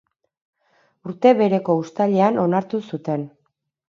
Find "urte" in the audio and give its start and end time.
1.11-1.33